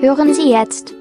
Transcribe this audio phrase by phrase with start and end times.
[0.00, 0.94] Hören Sie jetzt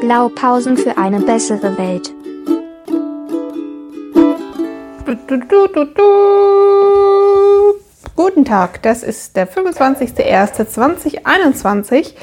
[0.00, 2.12] Blaupausen für eine bessere Welt.
[5.04, 5.86] Du, du, du.
[8.16, 12.14] Guten Tag, das ist der 25.01.2021.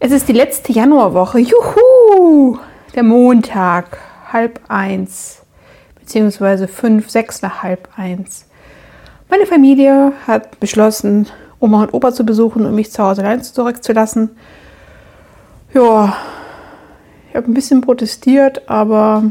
[0.00, 1.38] Es ist die letzte Januarwoche.
[1.38, 2.58] Juhu!
[2.96, 4.00] Der Montag,
[4.32, 5.42] halb eins,
[6.00, 8.47] beziehungsweise fünf, sechs nach halb eins.
[9.30, 11.26] Meine Familie hat beschlossen,
[11.60, 14.30] Oma und Opa zu besuchen und mich zu Hause allein zurückzulassen.
[15.74, 16.16] Ja,
[17.28, 19.30] ich habe ein bisschen protestiert, aber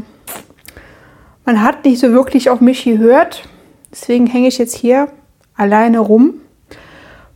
[1.44, 3.48] man hat nicht so wirklich auf mich gehört.
[3.90, 5.08] Deswegen hänge ich jetzt hier
[5.56, 6.34] alleine rum.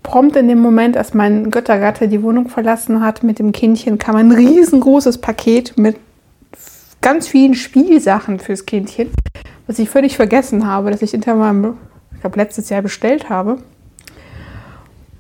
[0.05, 4.16] Prompt in dem Moment, als mein Göttergatte die Wohnung verlassen hat mit dem Kindchen, kam
[4.16, 5.97] ein riesengroßes Paket mit
[7.01, 9.10] ganz vielen Spielsachen fürs Kindchen,
[9.66, 11.77] was ich völlig vergessen habe, dass ich hinter meinem
[12.23, 13.59] glaube, letztes Jahr bestellt habe.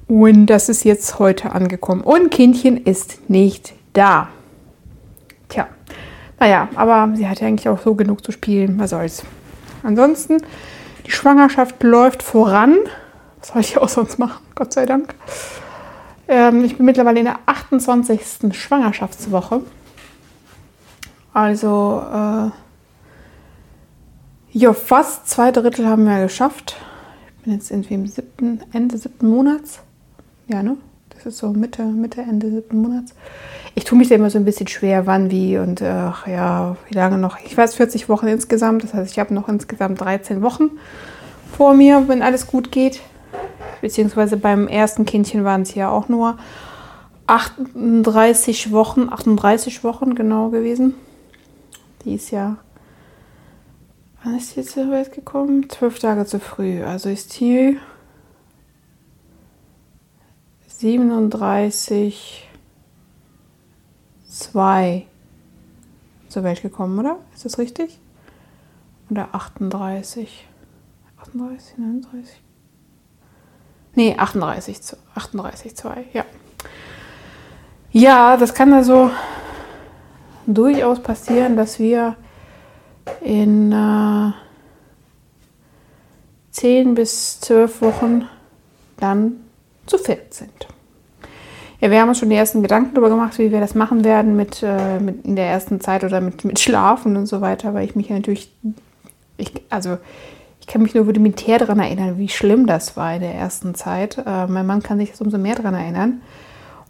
[0.08, 2.02] Und das ist jetzt heute angekommen.
[2.02, 4.28] Und Kindchen ist nicht da.
[5.48, 5.68] Tja,
[6.38, 8.78] naja, aber sie hat ja eigentlich auch so genug zu spielen.
[8.78, 9.24] Was soll's.
[9.82, 10.38] Ansonsten,
[11.06, 12.78] die Schwangerschaft läuft voran.
[13.40, 14.42] Was soll ich auch sonst machen?
[14.54, 15.14] Gott sei Dank.
[16.28, 18.54] Ähm, ich bin mittlerweile in der 28.
[18.54, 19.62] Schwangerschaftswoche.
[21.32, 22.50] Also, äh,
[24.52, 26.76] ja, fast zwei Drittel haben wir geschafft
[27.42, 29.80] bin jetzt irgendwie im siebten, Ende siebten Monats.
[30.48, 30.76] Ja, ne?
[31.10, 33.14] Das ist so Mitte, Mitte, Ende siebten Monats.
[33.74, 36.94] Ich tue mich da immer so ein bisschen schwer, wann, wie und ach ja, wie
[36.94, 37.38] lange noch.
[37.44, 38.82] Ich weiß, 40 Wochen insgesamt.
[38.82, 40.70] Das heißt, ich habe noch insgesamt 13 Wochen
[41.56, 43.00] vor mir, wenn alles gut geht.
[43.80, 46.38] Beziehungsweise beim ersten Kindchen waren es ja auch nur
[47.26, 50.94] 38 Wochen, 38 Wochen genau gewesen.
[52.04, 52.56] Die ist ja
[54.24, 55.68] Wann ist die zur Welt gekommen?
[55.68, 56.84] Zwölf Tage zu früh.
[56.84, 57.78] Also ist die
[60.68, 62.48] 37,
[64.28, 65.06] 2
[66.28, 67.18] zur Welt gekommen, oder?
[67.34, 67.98] Ist das richtig?
[69.10, 70.48] Oder 38?
[71.20, 72.42] 38, 39?
[73.94, 76.24] Nee, 38, 38, 2, ja.
[77.90, 79.10] Ja, das kann also
[80.46, 82.16] durchaus passieren, dass wir
[83.20, 84.32] in äh,
[86.52, 88.28] 10 bis 12 Wochen
[88.98, 89.36] dann
[89.86, 90.68] zu viert sind.
[91.80, 94.36] Ja, wir haben uns schon die ersten Gedanken darüber gemacht, wie wir das machen werden
[94.36, 97.84] mit, äh, mit in der ersten Zeit oder mit, mit Schlafen und so weiter, weil
[97.84, 98.54] ich mich natürlich,
[99.36, 99.98] ich, also
[100.60, 104.18] ich kann mich nur rudimentär daran erinnern, wie schlimm das war in der ersten Zeit.
[104.24, 106.22] Äh, mein Mann kann sich das umso mehr daran erinnern.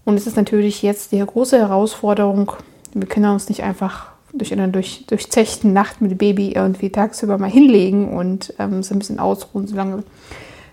[0.04, 2.52] Und es ist natürlich jetzt die große Herausforderung,
[2.92, 7.38] wir können uns nicht einfach durch eine durch, durchzechte Nacht mit dem Baby irgendwie tagsüber
[7.38, 10.02] mal hinlegen und ähm, so ein bisschen ausruhen, solange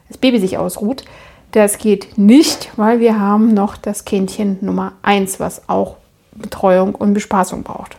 [0.07, 1.03] das Baby sich ausruht.
[1.51, 5.97] Das geht nicht, weil wir haben noch das Kindchen Nummer 1, was auch
[6.33, 7.97] Betreuung und Bespaßung braucht.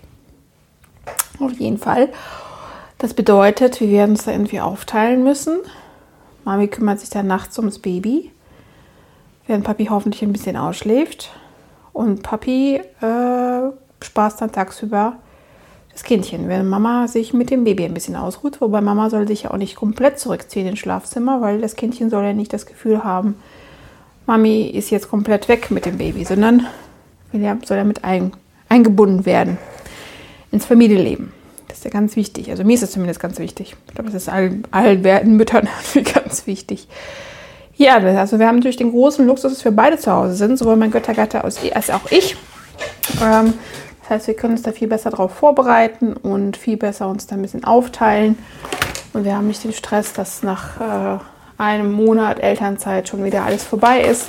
[1.41, 2.11] Auf jeden Fall.
[2.99, 5.59] Das bedeutet, wir werden uns da irgendwie aufteilen müssen.
[6.45, 8.31] Mami kümmert sich dann nachts ums Baby,
[9.47, 11.31] während Papi hoffentlich ein bisschen ausschläft.
[11.93, 15.17] Und Papi äh, spaßt dann tagsüber
[16.01, 18.63] das Kindchen, wenn Mama sich mit dem Baby ein bisschen ausruht.
[18.63, 22.25] Wobei Mama soll sich ja auch nicht komplett zurückziehen ins Schlafzimmer, weil das Kindchen soll
[22.25, 23.35] ja nicht das Gefühl haben,
[24.27, 26.67] Mami ist jetzt komplett weg mit dem Baby, sondern
[27.33, 28.33] soll ja mit ein,
[28.71, 29.59] eingebunden werden
[30.51, 31.33] ins Familienleben.
[31.69, 32.51] Das ist ja ganz wichtig.
[32.51, 33.77] Also mir ist es zumindest ganz wichtig.
[33.89, 35.69] Ich glaube, das ist allen, allen Müttern
[36.15, 36.89] ganz wichtig.
[37.77, 40.77] Ja, also wir haben natürlich den großen Luxus, dass wir beide zu Hause sind, sowohl
[40.77, 42.37] mein Göttergatter als auch ich.
[43.23, 43.53] Ähm,
[44.11, 47.37] das heißt, wir können uns da viel besser darauf vorbereiten und viel besser uns da
[47.37, 48.37] ein bisschen aufteilen.
[49.13, 51.19] Und wir haben nicht den Stress, dass nach äh,
[51.59, 54.29] einem Monat Elternzeit schon wieder alles vorbei ist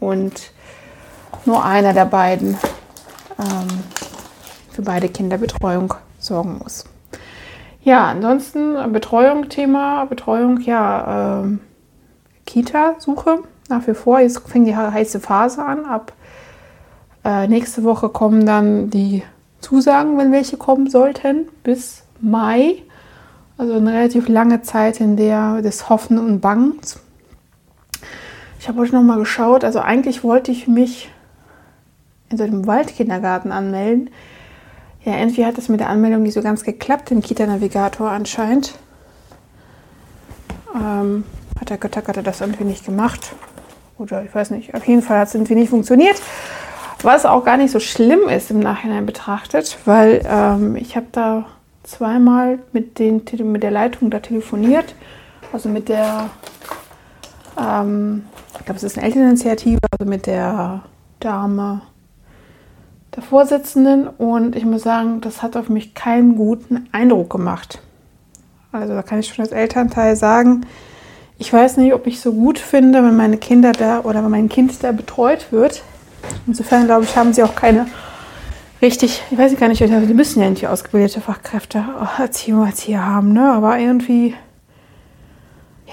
[0.00, 0.50] und
[1.44, 2.58] nur einer der beiden
[3.38, 3.68] ähm,
[4.72, 6.84] für beide Kinder Betreuung sorgen muss.
[7.84, 11.60] Ja, ansonsten Betreuung, Thema Betreuung, ja, ähm,
[12.44, 14.18] Kita-Suche nach wie vor.
[14.18, 15.84] Jetzt fängt die heiße Phase an.
[15.84, 16.12] Ab
[17.26, 19.24] äh, nächste Woche kommen dann die
[19.60, 22.82] Zusagen, wenn welche kommen sollten, bis Mai.
[23.58, 27.00] Also eine relativ lange Zeit in der des Hoffen und Bangens.
[28.60, 29.64] Ich habe heute noch mal geschaut.
[29.64, 31.10] Also eigentlich wollte ich mich
[32.28, 34.10] in so einem Waldkindergarten anmelden.
[35.04, 38.74] Ja, irgendwie hat das mit der Anmeldung nicht so ganz geklappt, im Kita-Navigator anscheinend.
[40.74, 41.24] Ähm,
[41.58, 43.32] hat der Göttergatter das irgendwie nicht gemacht.
[43.98, 44.74] Oder ich weiß nicht.
[44.74, 46.20] Auf jeden Fall hat es irgendwie nicht funktioniert.
[47.02, 51.46] Was auch gar nicht so schlimm ist im Nachhinein betrachtet, weil ähm, ich habe da
[51.82, 53.22] zweimal mit, den,
[53.52, 54.94] mit der Leitung da telefoniert,
[55.52, 56.30] also mit der
[57.58, 58.24] Ähm,
[58.58, 60.82] ich glaube, es ist eine Elterninitiative, also mit der
[61.20, 61.82] Dame,
[63.14, 64.08] der Vorsitzenden.
[64.08, 67.80] Und ich muss sagen, das hat auf mich keinen guten Eindruck gemacht.
[68.72, 70.66] Also da kann ich schon als Elternteil sagen,
[71.38, 74.48] ich weiß nicht, ob ich so gut finde, wenn meine Kinder da oder wenn mein
[74.48, 75.82] Kind da betreut wird.
[76.46, 77.86] Insofern glaube ich, haben sie auch keine
[78.82, 83.32] richtig, ich weiß gar nicht, die müssen ja nicht ausgebildete Fachkräfte, oh, Erziehung, Erzieher haben,
[83.32, 83.50] ne?
[83.52, 84.34] Aber irgendwie,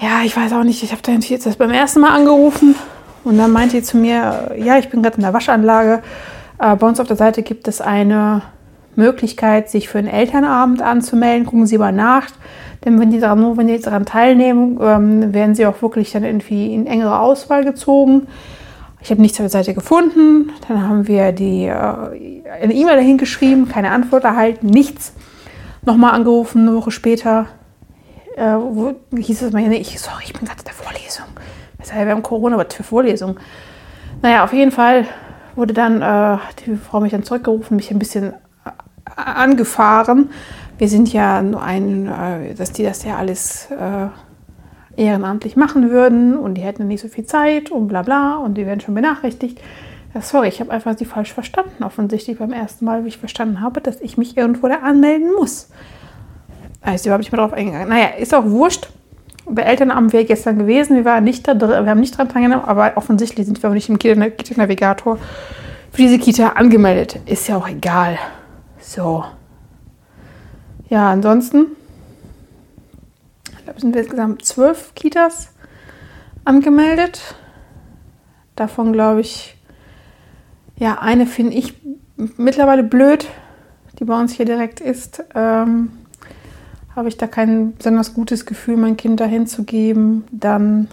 [0.00, 2.74] ja, ich weiß auch nicht, ich habe da jetzt das beim ersten Mal angerufen
[3.24, 6.02] und dann meinte sie zu mir, ja, ich bin gerade in der Waschanlage.
[6.58, 8.42] Bei uns auf der Seite gibt es eine
[8.96, 11.46] Möglichkeit, sich für einen Elternabend anzumelden.
[11.46, 12.28] Gucken Sie mal nach.
[12.84, 16.22] Denn wenn die daran, nur wenn die daran teilnehmen, ähm, werden sie auch wirklich dann
[16.22, 18.28] irgendwie in engere Auswahl gezogen.
[19.04, 20.50] Ich habe nichts auf der Seite gefunden.
[20.66, 21.74] Dann haben wir die, äh,
[22.62, 25.12] eine E-Mail dahin geschrieben, keine Antwort erhalten, nichts.
[25.84, 27.44] Nochmal angerufen, eine Woche später.
[28.34, 31.26] Äh, wo, hieß es mal, nee, ich, sorry, ich bin gerade in der Vorlesung.
[31.78, 33.38] wir haben Corona, aber für Vorlesung.
[34.22, 35.06] Naja, auf jeden Fall
[35.54, 38.32] wurde dann äh, die Frau mich dann zurückgerufen, mich ein bisschen
[38.64, 38.70] äh,
[39.16, 40.30] angefahren.
[40.78, 44.08] Wir sind ja nur ein, äh, dass die das ja alles äh,
[44.96, 48.66] ehrenamtlich machen würden und die hätten nicht so viel Zeit und bla bla und die
[48.66, 49.60] werden schon benachrichtigt.
[50.14, 51.82] Ja, sorry, ich habe einfach sie falsch verstanden.
[51.82, 55.68] Offensichtlich beim ersten Mal, wie ich verstanden habe, dass ich mich irgendwo da anmelden muss.
[56.80, 57.88] Also überhaupt nicht mehr drauf eingegangen.
[57.88, 58.88] Naja, ist auch wurscht.
[59.46, 60.96] Bei Elternabend wäre gestern gewesen.
[60.96, 63.74] Wir waren nicht da drin, wir haben nicht dran teilgenommen, aber offensichtlich sind wir auch
[63.74, 65.18] nicht im Kita-Navigator
[65.90, 67.18] für diese Kita angemeldet.
[67.26, 68.18] Ist ja auch egal.
[68.78, 69.24] So.
[70.88, 71.66] Ja, ansonsten
[73.64, 75.50] glaube, sind wir insgesamt zwölf Kitas
[76.44, 77.34] angemeldet.
[78.56, 79.56] Davon glaube ich,
[80.76, 81.74] ja, eine finde ich
[82.36, 83.26] mittlerweile blöd,
[83.98, 85.24] die bei uns hier direkt ist.
[85.34, 85.92] Ähm,
[86.94, 90.24] habe ich da kein besonders gutes Gefühl, mein Kind dahin zu geben.
[90.30, 90.88] Dann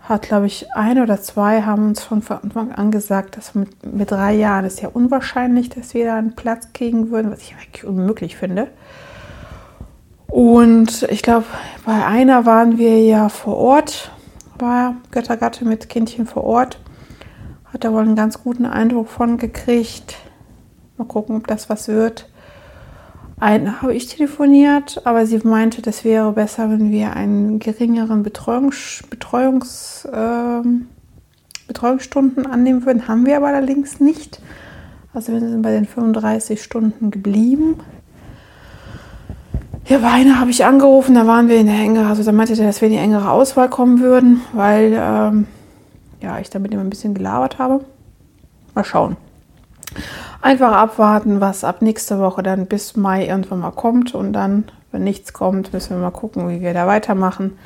[0.00, 4.10] hat, glaube ich, ein oder zwei haben uns von Anfang an gesagt, dass mit, mit
[4.10, 7.84] drei Jahren ist ja unwahrscheinlich, dass wir da einen Platz kriegen würden, was ich eigentlich
[7.84, 8.68] unmöglich finde.
[10.32, 11.44] Und ich glaube,
[11.84, 14.10] bei einer waren wir ja vor Ort,
[14.58, 16.80] war Göttergatte mit Kindchen vor Ort.
[17.70, 20.16] Hat da wohl einen ganz guten Eindruck von gekriegt.
[20.96, 22.30] Mal gucken, ob das was wird.
[23.40, 29.04] Einen habe ich telefoniert, aber sie meinte, das wäre besser, wenn wir einen geringeren Betreuungs,
[29.10, 30.62] Betreuungs, äh,
[31.66, 33.06] Betreuungsstunden annehmen würden.
[33.06, 34.40] Haben wir aber allerdings nicht.
[35.12, 37.80] Also wir sind bei den 35 Stunden geblieben.
[39.86, 42.54] Ja, bei einer habe ich angerufen, da waren wir in der engere, also da meinte
[42.54, 45.46] er, dass wir in die engere Auswahl kommen würden, weil ähm,
[46.20, 47.84] ja, ich damit immer ein bisschen gelabert habe.
[48.74, 49.16] Mal schauen.
[50.40, 55.04] Einfach abwarten, was ab nächster Woche dann bis Mai irgendwann mal kommt und dann, wenn
[55.04, 57.58] nichts kommt, müssen wir mal gucken, wie wir da weitermachen.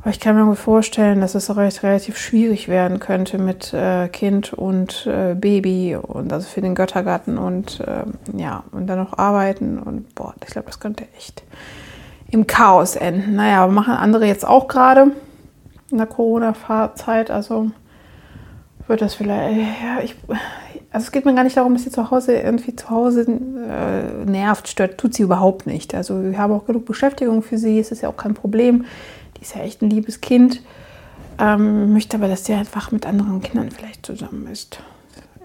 [0.00, 4.54] Aber ich kann mir vorstellen, dass es recht, relativ schwierig werden könnte mit äh, Kind
[4.54, 8.04] und äh, Baby und also für den Göttergarten und äh,
[8.34, 11.42] ja, und dann noch arbeiten und boah, ich glaube, das könnte echt
[12.30, 13.36] im Chaos enden.
[13.36, 15.12] Naja, aber machen andere jetzt auch gerade
[15.90, 17.70] in der Corona-Zeit, also
[18.86, 20.16] wird das vielleicht, ja, ich,
[20.90, 24.24] also es geht mir gar nicht darum, dass sie zu Hause irgendwie zu Hause äh,
[24.24, 25.94] nervt, stört, tut sie überhaupt nicht.
[25.94, 28.86] Also wir haben auch genug Beschäftigung für sie, es ist ja auch kein Problem
[29.40, 30.60] die ist ja echt ein liebes Kind.
[31.38, 34.78] Ähm, möchte aber, dass sie einfach mit anderen Kindern vielleicht zusammen ist.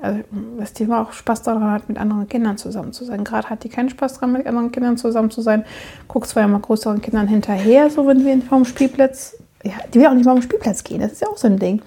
[0.02, 0.20] Also,
[0.60, 3.24] dass die auch Spaß daran hat, mit anderen Kindern zusammen zu sein.
[3.24, 5.64] Gerade hat die keinen Spaß daran, mit anderen Kindern zusammen zu sein.
[6.08, 10.14] Guckt zwar immer größeren Kindern hinterher, so wenn wir vom Spielplatz, ja, die will auch
[10.14, 11.00] nicht mal den Spielplatz gehen.
[11.00, 11.82] Das ist ja auch so ein Ding.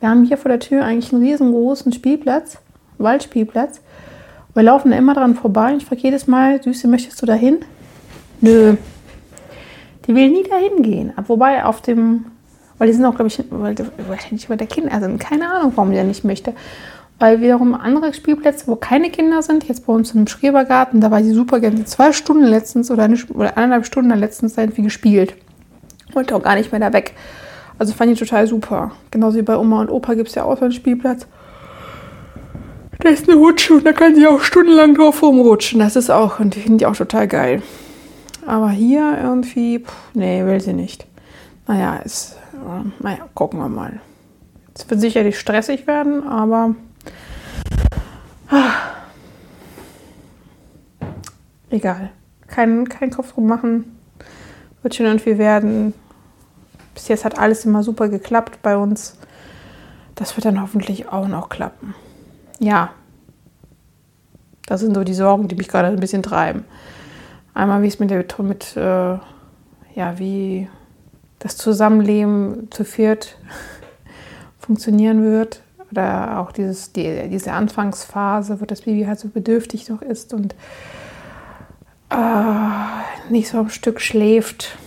[0.00, 2.58] Wir haben hier vor der Tür eigentlich einen riesengroßen Spielplatz,
[2.98, 3.80] Waldspielplatz.
[4.54, 5.74] Wir laufen da immer dran vorbei.
[5.76, 7.60] Ich frage jedes Mal, Süße, möchtest du da hin?
[8.40, 8.76] Nö,
[10.08, 11.12] die will nie dahin gehen.
[11.26, 12.24] Wobei auf dem,
[12.78, 13.76] weil die sind auch, glaube ich, weil,
[14.30, 14.90] nicht über der Kinder.
[14.90, 16.54] Also keine Ahnung, warum die da nicht möchte.
[17.18, 21.22] Weil wiederum andere Spielplätze, wo keine Kinder sind, jetzt bei uns im Schrebergarten, da war
[21.22, 25.34] sie super gerne zwei Stunden letztens oder, eine, oder eineinhalb Stunden letztens irgendwie gespielt.
[26.12, 27.12] Wollte auch gar nicht mehr da weg.
[27.78, 28.92] Also fand ich total super.
[29.10, 31.26] Genauso wie bei Oma und Opa gibt es ja auch so einen Spielplatz.
[33.00, 35.80] Da ist eine Rutsche und da kann sie auch stundenlang drauf rumrutschen.
[35.80, 37.62] Das ist auch, und die finde ich auch total geil.
[38.48, 41.06] Aber hier irgendwie, pff, nee, will sie nicht.
[41.66, 44.00] Naja, ist, äh, naja, gucken wir mal.
[44.74, 46.74] Es wird sicherlich stressig werden, aber
[48.48, 48.72] ah,
[51.68, 52.08] egal.
[52.46, 53.98] Kein, kein Kopf drum machen.
[54.80, 55.92] Wird schon irgendwie werden.
[56.94, 59.18] Bis jetzt hat alles immer super geklappt bei uns.
[60.14, 61.94] Das wird dann hoffentlich auch noch klappen.
[62.60, 62.92] Ja.
[64.64, 66.64] Das sind so die Sorgen, die mich gerade ein bisschen treiben.
[67.58, 69.18] Einmal, wie es mit der mit, äh,
[69.96, 70.68] ja, wie,
[71.40, 73.36] das Zusammenleben zu viert
[74.60, 75.60] funktionieren wird.
[75.90, 80.54] Oder auch dieses, die, diese Anfangsphase, wo das Baby halt so bedürftig noch ist und
[82.10, 84.78] äh, nicht so am Stück schläft.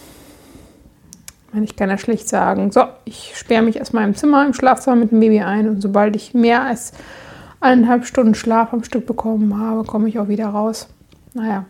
[1.61, 5.11] Ich kann ja schlicht sagen, so, ich sperre mich erstmal im Zimmer, im Schlafzimmer mit
[5.11, 6.93] dem Baby ein und sobald ich mehr als
[7.59, 10.87] eineinhalb Stunden Schlaf am Stück bekommen habe, komme ich auch wieder raus.
[11.33, 11.65] Naja.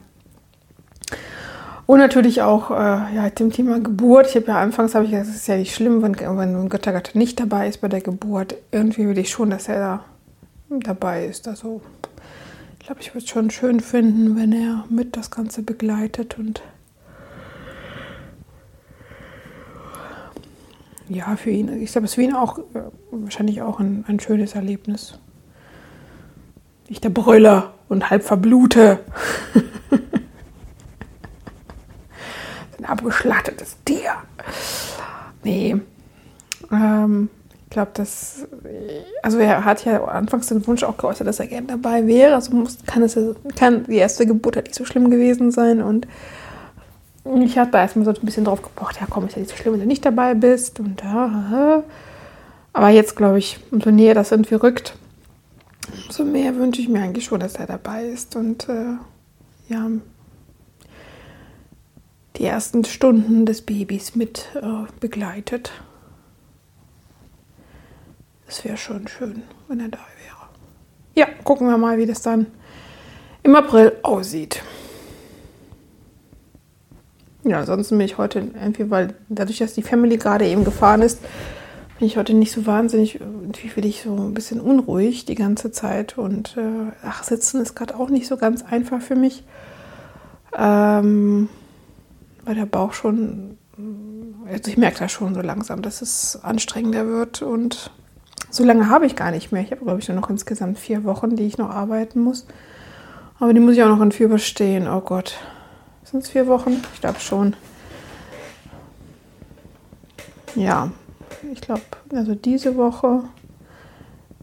[1.91, 4.27] Und natürlich auch äh, ja, dem Thema Geburt.
[4.27, 6.69] Ich habe ja anfangs habe ich gesagt, es ist ja nicht schlimm, wenn, wenn ein
[6.69, 8.55] Göttergatte nicht dabei ist bei der Geburt.
[8.71, 10.05] Irgendwie will ich schon, dass er da
[10.69, 11.49] dabei ist.
[11.49, 11.81] Also
[12.79, 16.61] ich glaube, ich würde es schon schön finden, wenn er mit das Ganze begleitet und
[21.09, 24.21] ja, für ihn, ich glaube, es ist für ihn auch äh, wahrscheinlich auch ein, ein
[24.21, 25.19] schönes Erlebnis.
[26.87, 28.99] Ich der Brüller und halb verblute.
[32.71, 34.13] ein abgeschlachtetes Tier.
[35.43, 35.77] Nee.
[36.71, 37.29] Ähm,
[37.63, 38.47] ich glaube, das.
[39.23, 42.35] Also, er hat ja anfangs den Wunsch auch geäußert, dass er gerne dabei wäre.
[42.35, 43.17] Also, muss, kann, es,
[43.55, 45.81] kann die erste Geburt halt nicht so schlimm gewesen sein.
[45.81, 46.07] Und
[47.23, 49.57] ich habe da erstmal so ein bisschen drauf gepocht, ja komm, ist ja nicht so
[49.57, 50.79] schlimm, wenn du nicht dabei bist.
[50.79, 51.83] Und ja,
[52.73, 54.95] aber jetzt glaube ich, umso näher das irgendwie rückt,
[56.07, 58.95] umso mehr wünsche ich mir eigentlich schon, dass er dabei ist und äh,
[59.69, 59.87] ja,
[62.41, 65.71] die ersten Stunden des Babys mit äh, begleitet.
[68.47, 70.49] Das wäre schon schön, wenn er da wäre.
[71.13, 72.47] Ja, gucken wir mal, wie das dann
[73.43, 74.63] im April aussieht.
[77.43, 81.21] Ja, ansonsten bin ich heute irgendwie, weil dadurch, dass die Family gerade eben gefahren ist,
[81.99, 85.71] bin ich heute nicht so wahnsinnig, irgendwie für dich so ein bisschen unruhig die ganze
[85.71, 86.17] Zeit.
[86.17, 89.43] Und äh, ach, sitzen ist gerade auch nicht so ganz einfach für mich.
[90.57, 91.49] Ähm,
[92.43, 93.57] weil der Bauch schon,
[94.47, 97.41] also ich merke das schon so langsam, dass es anstrengender wird.
[97.41, 97.91] Und
[98.49, 99.61] so lange habe ich gar nicht mehr.
[99.61, 102.45] Ich habe, glaube ich, nur noch insgesamt vier Wochen, die ich noch arbeiten muss.
[103.39, 104.87] Aber die muss ich auch noch in vier überstehen.
[104.87, 105.37] Oh Gott.
[106.03, 106.81] Sind es vier Wochen?
[106.93, 107.55] Ich glaube schon.
[110.55, 110.91] Ja,
[111.53, 111.81] ich glaube,
[112.13, 113.23] also diese Woche,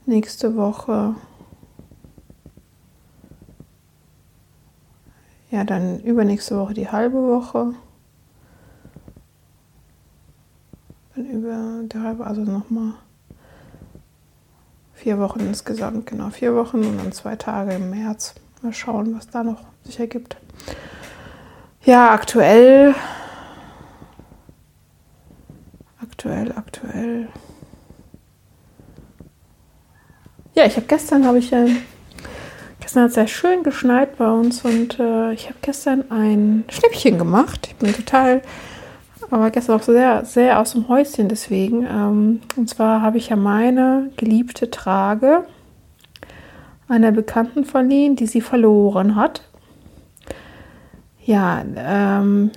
[0.07, 1.15] nächste Woche,
[5.51, 7.75] ja, dann übernächste Woche die halbe Woche.
[11.08, 12.95] Dann über die halbe, also nochmal
[14.95, 18.35] vier Wochen insgesamt, genau, vier Wochen und dann zwei Tage im März.
[18.63, 20.37] Mal schauen, was da noch sich ergibt.
[21.85, 22.95] Ja, aktuell.
[26.03, 27.29] Aktuell, aktuell.
[30.55, 31.67] Ja, ich habe gestern, habe ich ja.
[32.81, 37.19] Gestern hat es sehr schön geschneit bei uns und äh, ich habe gestern ein Schnäppchen
[37.19, 37.69] gemacht.
[37.69, 38.43] Ich bin total,
[39.31, 41.87] aber gestern auch sehr, sehr aus dem Häuschen deswegen.
[41.87, 45.45] Ähm, und zwar habe ich ja meine geliebte Trage
[46.89, 49.43] einer Bekannten verliehen, die sie verloren hat.
[51.25, 52.51] Ja, ähm,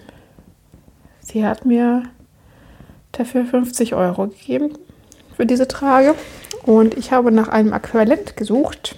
[1.19, 2.03] sie hat mir
[3.11, 4.71] dafür 50 Euro gegeben
[5.35, 6.15] für diese Trage.
[6.63, 8.97] Und ich habe nach einem Äquivalent gesucht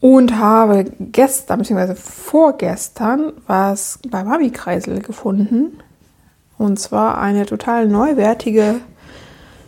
[0.00, 1.94] und habe gestern bzw.
[1.94, 5.78] vorgestern was bei Mami Kreisel gefunden.
[6.58, 8.76] Und zwar eine total neuwertige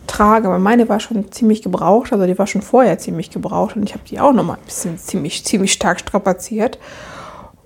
[0.07, 0.49] Trage.
[0.49, 3.95] Aber meine war schon ziemlich gebraucht, also die war schon vorher ziemlich gebraucht und ich
[3.95, 6.79] habe die auch noch mal ein bisschen ziemlich, ziemlich stark strapaziert.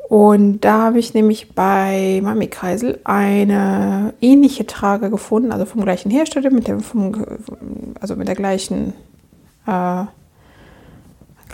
[0.08, 6.10] Und da habe ich nämlich bei Mami Kreisel eine ähnliche Trage gefunden, also vom gleichen
[6.12, 7.26] Hersteller, mit dem, vom,
[8.00, 8.92] also mit der gleichen,
[9.66, 10.04] äh,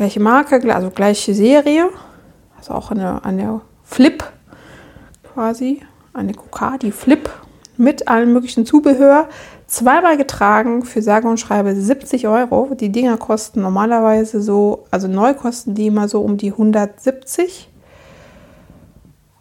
[0.03, 1.89] gleiche Marke, also gleiche Serie,
[2.59, 4.25] also auch eine, eine Flip
[5.33, 5.81] quasi,
[6.13, 7.31] eine Kokadi Flip
[7.77, 9.29] mit allem möglichen Zubehör,
[9.69, 12.75] zweimal getragen für sage und schreibe 70 Euro.
[12.75, 17.69] Die Dinger kosten normalerweise so, also neu kosten die immer so um die 170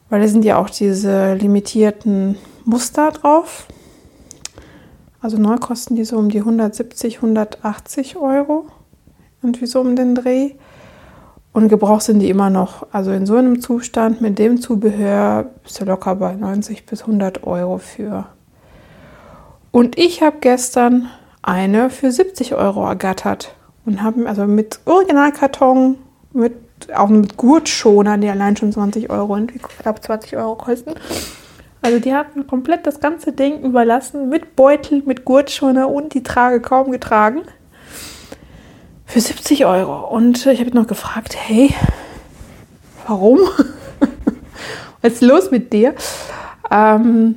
[0.09, 3.65] weil da sind ja auch diese limitierten Muster drauf.
[5.21, 8.65] Also neu kosten die so um die 170, 180 Euro.
[9.41, 10.51] Irgendwie so um den Dreh.
[11.53, 12.87] Und gebraucht sind die immer noch.
[12.91, 17.45] Also in so einem Zustand mit dem Zubehör bist du locker bei 90 bis 100
[17.45, 18.27] Euro für.
[19.71, 21.09] Und ich habe gestern
[21.41, 23.55] eine für 70 Euro ergattert.
[23.85, 25.97] Und habe also mit Originalkarton,
[26.33, 26.53] mit
[26.95, 30.93] auch mit Gurtschonern, die allein schon 20 Euro, ich glaube 20 Euro kosten.
[31.81, 36.59] Also die hatten komplett das ganze Ding überlassen mit Beutel, mit Gurtschoner und die Trage
[36.61, 37.41] kaum getragen.
[39.11, 40.07] Für 70 Euro.
[40.07, 41.75] Und ich habe noch gefragt, hey,
[43.05, 43.39] warum?
[45.01, 45.95] Was ist los mit dir?
[46.71, 47.35] Ähm,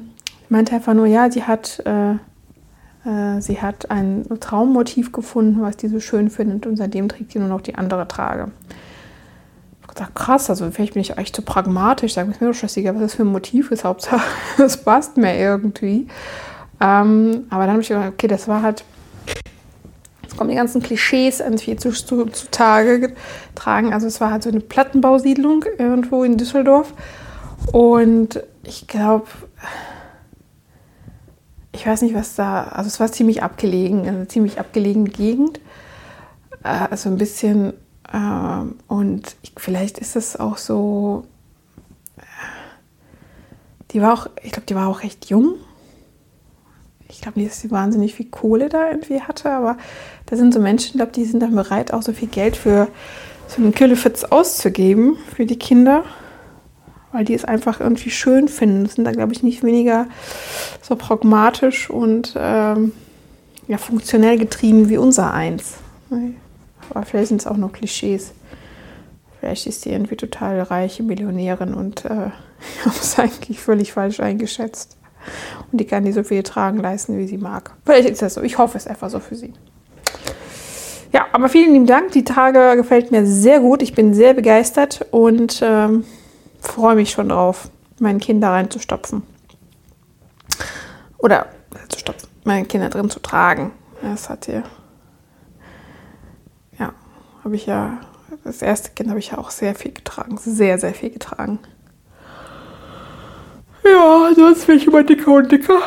[0.48, 5.88] meinte einfach nur, ja, sie hat, äh, äh, sie hat ein Traummotiv gefunden, was die
[5.88, 8.52] so schön findet und seitdem trägt sie nur noch die andere Trage.
[9.80, 12.94] Ich habe gesagt, krass, also vielleicht bin ich echt zu pragmatisch, sage mir doch scheißegal,
[12.94, 14.22] was das für ein Motiv ist, Hauptsache
[14.58, 16.06] es passt mir irgendwie.
[16.80, 18.84] Ähm, aber dann habe ich gedacht, okay, das war halt
[20.34, 23.94] Jetzt kommen die ganzen Klischees irgendwie zu, zu, zutage getragen.
[23.94, 26.92] Also es war halt so eine Plattenbausiedlung irgendwo in Düsseldorf.
[27.70, 29.28] Und ich glaube,
[31.70, 35.60] ich weiß nicht, was da, also es war ziemlich abgelegen, eine ziemlich abgelegene Gegend.
[36.64, 37.72] Äh, also ein bisschen,
[38.12, 41.26] äh, und ich, vielleicht ist es auch so,
[43.92, 45.54] die war auch, ich glaube, die war auch recht jung
[47.08, 49.76] ich glaube nicht, dass sie wahnsinnig viel Kohle da irgendwie hatte, aber
[50.26, 52.88] da sind so Menschen, ich glaube, die sind dann bereit, auch so viel Geld für
[53.46, 56.04] so einen Killefitz auszugeben für die Kinder,
[57.12, 58.84] weil die es einfach irgendwie schön finden.
[58.84, 60.06] Das sind da, glaube ich, nicht weniger
[60.82, 62.92] so pragmatisch und ähm,
[63.68, 65.74] ja, funktionell getrieben wie unser eins.
[66.90, 68.32] Aber vielleicht sind es auch nur Klischees.
[69.40, 72.08] Vielleicht ist die irgendwie total reiche Millionärin und äh,
[72.84, 74.96] habe es eigentlich völlig falsch eingeschätzt.
[75.70, 77.72] Und die kann die so viel tragen leisten, wie sie mag.
[77.84, 78.42] Vielleicht ist das so.
[78.42, 79.52] Ich hoffe es einfach so für sie.
[81.12, 82.10] Ja, aber vielen lieben Dank.
[82.12, 83.82] Die Tage gefällt mir sehr gut.
[83.82, 86.04] Ich bin sehr begeistert und ähm,
[86.60, 89.22] freue mich schon drauf, meinen Kinder reinzustopfen.
[91.18, 91.46] Oder
[91.88, 93.70] zu stopfen, meine Kinder drin zu tragen.
[94.02, 94.64] Das hat hier.
[96.78, 96.92] Ja,
[97.44, 98.00] habe ich ja.
[98.42, 100.36] Das erste Kind habe ich ja auch sehr viel getragen.
[100.38, 101.60] Sehr, sehr viel getragen.
[103.84, 105.78] Ja, sonst bin ich immer dicker und dicker.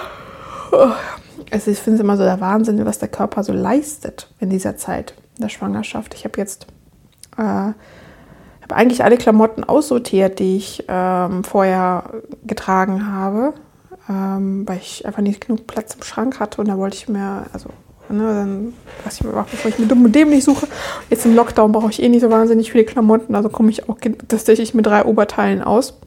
[1.52, 4.78] Also ich finde es immer so der Wahnsinn, was der Körper so leistet in dieser
[4.78, 6.14] Zeit der Schwangerschaft.
[6.14, 6.68] Ich habe jetzt
[7.38, 7.42] äh,
[8.68, 12.12] habe eigentlich alle Klamotten aussortiert, die ich ähm, vorher
[12.46, 13.54] getragen habe,
[14.10, 17.46] ähm, weil ich einfach nicht genug Platz im Schrank hatte und da wollte ich mir,
[17.54, 17.70] also
[18.10, 18.74] ne, dann
[19.06, 20.68] was ich mir mache, bevor ich mir dumm und dämlich suche.
[21.10, 23.98] Jetzt im Lockdown brauche ich eh nicht so wahnsinnig viele Klamotten, also komme ich auch
[24.28, 25.98] tatsächlich mit drei Oberteilen aus.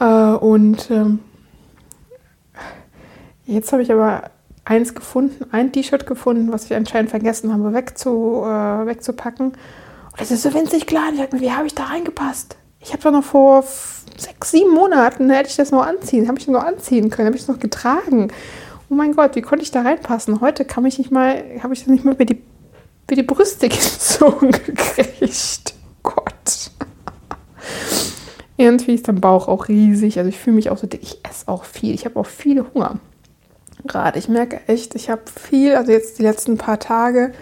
[0.00, 1.20] Äh, und ähm,
[3.46, 4.30] jetzt habe ich aber
[4.64, 9.48] eins gefunden, ein T-Shirt gefunden, was ich anscheinend vergessen habe wegzu, äh, wegzupacken.
[9.48, 11.14] Und das ist so winzig klein.
[11.14, 12.56] Ich dachte mir, wie habe ich da reingepasst?
[12.80, 13.62] Ich habe doch noch vor
[14.16, 17.36] sechs, sieben Monaten, hätte ich das noch anziehen, habe ich das noch anziehen können, habe
[17.36, 18.28] ich es noch getragen.
[18.88, 20.40] Oh mein Gott, wie konnte ich da reinpassen?
[20.40, 22.42] Heute kann ich nicht mal, habe ich das nicht mal über die,
[23.06, 25.74] über die Brüste gezogen gekriegt.
[28.60, 30.18] Irgendwie ist der Bauch auch riesig.
[30.18, 31.02] Also ich fühle mich auch so dick.
[31.02, 31.94] Ich esse auch viel.
[31.94, 32.98] Ich habe auch viel Hunger.
[33.86, 34.18] Gerade.
[34.18, 37.32] Ich merke echt, ich habe viel, also jetzt die letzten paar Tage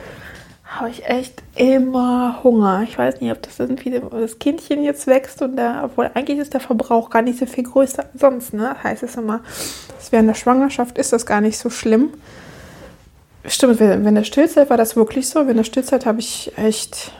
[0.65, 2.85] habe ich echt immer Hunger.
[2.85, 6.55] Ich weiß nicht, ob das irgendwie das Kindchen jetzt wächst und der, obwohl eigentlich ist
[6.55, 8.55] der Verbrauch gar nicht so viel größer als sonst.
[8.55, 8.77] Ne?
[8.81, 9.41] Heißt es immer,
[10.13, 12.11] während der Schwangerschaft ist das gar nicht so schlimm.
[13.45, 15.49] Stimmt, wenn der Stillzeit war das wirklich so.
[15.49, 17.11] Wenn der Stillzeit habe ich echt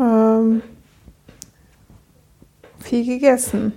[0.00, 0.62] ähm,
[2.94, 3.72] viel gegessen.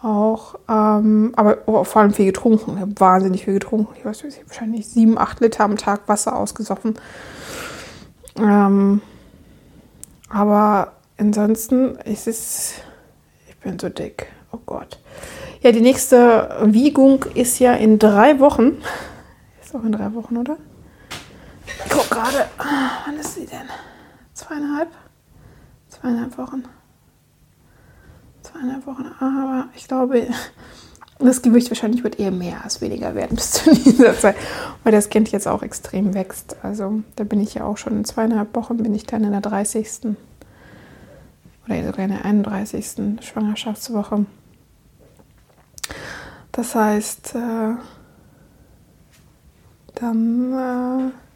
[0.00, 2.74] Auch, ähm, aber oh, vor allem viel getrunken.
[2.74, 3.94] Ich habe wahnsinnig viel getrunken.
[3.96, 6.94] Ich weiß nicht, wahrscheinlich sieben, acht Liter am Tag Wasser ausgesoffen.
[8.36, 9.00] Ähm,
[10.28, 12.74] aber ansonsten ist es,
[13.48, 14.28] ich bin so dick.
[14.52, 15.00] Oh Gott.
[15.62, 18.80] Ja, die nächste Wiegung ist ja in drei Wochen.
[19.62, 20.56] Ist auch in drei Wochen, oder?
[21.66, 22.46] Ich gucke gerade.
[23.04, 23.68] Wann ist sie denn?
[24.32, 24.88] Zweieinhalb?
[25.88, 26.62] Zweieinhalb Wochen
[28.58, 29.06] zweieinhalb Wochen.
[29.20, 30.28] Aber ich glaube,
[31.18, 34.36] das Gewicht wahrscheinlich wird eher mehr als weniger werden bis zu dieser Zeit,
[34.84, 36.56] weil das Kind jetzt auch extrem wächst.
[36.62, 39.40] Also da bin ich ja auch schon in zweieinhalb Wochen, bin ich dann in der
[39.40, 40.16] 30.
[41.66, 43.24] oder sogar in der 31.
[43.24, 44.26] Schwangerschaftswoche.
[46.52, 47.74] Das heißt, äh,
[49.94, 51.12] dann...
[51.12, 51.27] Äh,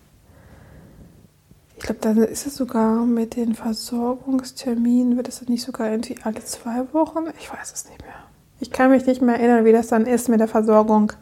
[1.82, 6.14] ich glaube, dann ist es sogar mit den Versorgungsterminen, wird es dann nicht sogar irgendwie
[6.22, 7.24] alle zwei Wochen?
[7.40, 8.14] Ich weiß es nicht mehr.
[8.60, 11.12] Ich kann mich nicht mehr erinnern, wie das dann ist mit der Versorgung.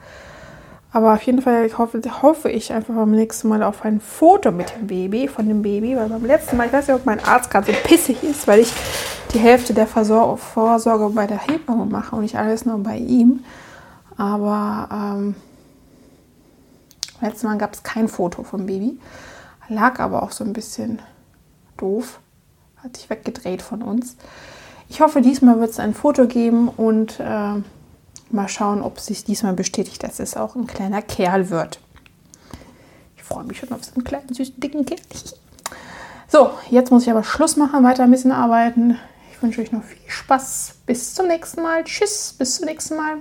[0.93, 4.75] Aber auf jeden Fall hoffe, hoffe ich einfach beim nächsten Mal auf ein Foto mit
[4.77, 7.51] dem Baby, von dem Baby, weil beim letzten Mal, ich weiß nicht, ob mein Arzt
[7.51, 8.73] gerade so pissig ist, weil ich
[9.33, 13.45] die Hälfte der Versor Vorsorge bei der Hebamme mache und nicht alles nur bei ihm.
[14.19, 15.37] Aber ähm,
[17.23, 18.99] letztes Mal gab es kein Foto vom Baby
[19.71, 21.01] lag aber auch so ein bisschen
[21.79, 22.21] doof.
[22.83, 24.17] Hat sich weggedreht von uns.
[24.89, 27.55] Ich hoffe, diesmal wird es ein Foto geben und äh,
[28.31, 31.81] mal schauen, ob sich diesmal bestätigt, dass es auch ein kleiner Kerl wird.
[33.17, 35.01] Ich freue mich schon auf so einen kleinen, süßen, dicken Kerl.
[36.29, 38.99] So, jetzt muss ich aber Schluss machen, weiter ein bisschen arbeiten.
[39.33, 40.75] Ich wünsche euch noch viel Spaß.
[40.87, 41.85] Bis zum nächsten Mal.
[41.85, 43.19] Tschüss, bis zum nächsten Mal.